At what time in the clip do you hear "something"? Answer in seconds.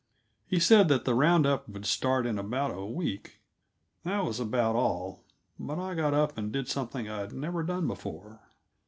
6.67-7.07